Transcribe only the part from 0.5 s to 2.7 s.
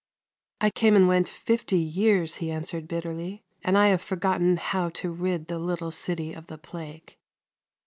"I came and went fifty years," he